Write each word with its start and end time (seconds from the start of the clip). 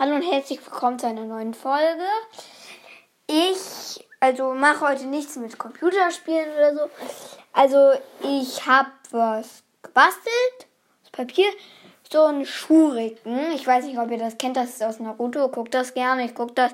Hallo 0.00 0.14
und 0.14 0.22
herzlich 0.22 0.64
willkommen 0.64 0.98
zu 0.98 1.08
einer 1.08 1.26
neuen 1.26 1.52
Folge. 1.52 2.06
Ich, 3.26 4.08
also 4.18 4.54
mache 4.54 4.80
heute 4.80 5.04
nichts 5.04 5.36
mit 5.36 5.58
Computerspielen 5.58 6.48
oder 6.56 6.74
so. 6.74 6.80
Also 7.52 7.92
ich 8.22 8.66
habe 8.66 8.88
was 9.10 9.62
gebastelt, 9.82 10.68
aus 11.04 11.10
Papier, 11.12 11.50
so 12.10 12.24
ein 12.24 12.46
Schuriken. 12.46 13.52
Ich 13.52 13.66
weiß 13.66 13.84
nicht, 13.84 13.98
ob 13.98 14.10
ihr 14.10 14.16
das 14.16 14.38
kennt, 14.38 14.56
das 14.56 14.70
ist 14.70 14.82
aus 14.82 15.00
Naruto. 15.00 15.46
Guckt 15.50 15.74
das 15.74 15.92
gerne, 15.92 16.24
ich 16.24 16.34
gucke 16.34 16.54
das. 16.54 16.72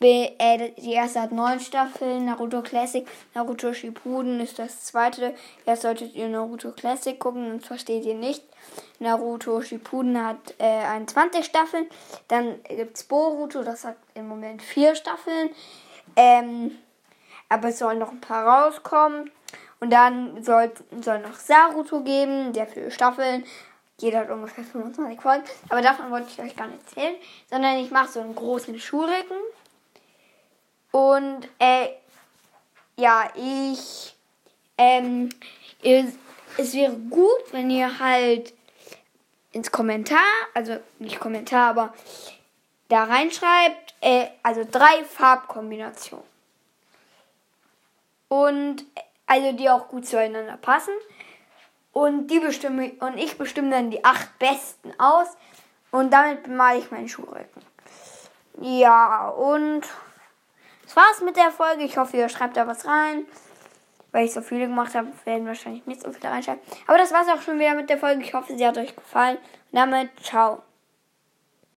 Äh, 0.00 0.70
die 0.76 0.92
erste 0.92 1.22
hat 1.22 1.32
neun 1.32 1.58
Staffeln, 1.58 2.26
Naruto 2.26 2.62
Classic, 2.62 3.04
Naruto 3.34 3.72
Shippuden 3.72 4.38
ist 4.38 4.58
das 4.58 4.84
zweite. 4.84 5.34
Erst 5.66 5.82
solltet 5.82 6.14
ihr 6.14 6.28
Naruto 6.28 6.70
Classic 6.70 7.18
gucken, 7.18 7.50
sonst 7.50 7.66
versteht 7.66 8.04
ihr 8.04 8.14
nicht. 8.14 8.44
Naruto 9.00 9.60
Shippuden 9.60 10.24
hat 10.24 10.54
äh, 10.58 10.64
21 10.64 11.44
Staffeln. 11.44 11.88
Dann 12.28 12.62
gibt 12.62 12.96
es 12.96 13.04
Boruto, 13.04 13.64
das 13.64 13.84
hat 13.84 13.96
im 14.14 14.28
Moment 14.28 14.62
vier 14.62 14.94
Staffeln. 14.94 15.50
Ähm, 16.14 16.78
aber 17.48 17.68
es 17.68 17.80
sollen 17.80 17.98
noch 17.98 18.12
ein 18.12 18.20
paar 18.20 18.46
rauskommen. 18.46 19.32
Und 19.80 19.90
dann 19.92 20.44
soll, 20.44 20.72
soll 21.00 21.20
noch 21.20 21.34
Saruto 21.34 22.02
geben, 22.02 22.52
der 22.52 22.68
vier 22.68 22.92
Staffeln. 22.92 23.44
Jeder 24.00 24.20
hat 24.20 24.30
ungefähr 24.30 24.62
25 24.62 25.20
Folgen. 25.20 25.42
Aber 25.70 25.82
davon 25.82 26.10
wollte 26.12 26.28
ich 26.30 26.40
euch 26.40 26.54
gar 26.54 26.68
nicht 26.68 26.82
erzählen. 26.86 27.16
Sondern 27.50 27.78
ich 27.78 27.90
mache 27.90 28.12
so 28.12 28.20
einen 28.20 28.36
großen 28.36 28.78
Schuriken. 28.78 29.36
Und 30.98 31.48
äh, 31.60 31.90
ja, 32.96 33.30
ich, 33.36 34.16
ähm, 34.76 35.28
es 35.80 36.74
wäre 36.74 36.92
gut, 36.92 37.52
wenn 37.52 37.70
ihr 37.70 38.00
halt 38.00 38.52
ins 39.52 39.70
Kommentar, 39.70 40.18
also 40.54 40.78
nicht 40.98 41.20
Kommentar, 41.20 41.70
aber 41.70 41.94
da 42.88 43.04
reinschreibt, 43.04 43.94
äh, 44.00 44.26
also 44.42 44.66
drei 44.68 45.04
Farbkombinationen. 45.04 46.26
Und 48.26 48.84
also 49.24 49.52
die 49.52 49.70
auch 49.70 49.86
gut 49.86 50.04
zueinander 50.04 50.56
passen. 50.56 50.94
Und 51.92 52.26
die 52.26 52.40
bestimme 52.40 52.90
und 52.98 53.18
ich 53.18 53.38
bestimme 53.38 53.70
dann 53.70 53.92
die 53.92 54.04
acht 54.04 54.36
besten 54.40 54.92
aus. 54.98 55.28
Und 55.92 56.12
damit 56.12 56.42
bemale 56.42 56.80
ich 56.80 56.90
meinen 56.90 57.08
Schuhrücken. 57.08 57.62
Ja, 58.60 59.28
und 59.28 59.84
das 60.88 60.96
war's 60.96 61.20
mit 61.20 61.36
der 61.36 61.50
Folge. 61.50 61.84
Ich 61.84 61.98
hoffe, 61.98 62.16
ihr 62.16 62.30
schreibt 62.30 62.56
da 62.56 62.66
was 62.66 62.86
rein. 62.86 63.26
Weil 64.10 64.24
ich 64.24 64.32
so 64.32 64.40
viele 64.40 64.68
gemacht 64.68 64.94
habe, 64.94 65.08
werden 65.26 65.46
wahrscheinlich 65.46 65.84
nicht 65.84 66.00
so 66.00 66.10
viele 66.10 66.32
reinschreiben. 66.32 66.62
Aber 66.86 66.96
das 66.96 67.12
war's 67.12 67.28
auch 67.28 67.42
schon 67.42 67.58
wieder 67.58 67.74
mit 67.74 67.90
der 67.90 67.98
Folge. 67.98 68.22
Ich 68.22 68.32
hoffe, 68.32 68.56
sie 68.56 68.66
hat 68.66 68.78
euch 68.78 68.96
gefallen. 68.96 69.36
Und 69.36 69.78
damit, 69.78 70.08
ciao. 70.22 70.62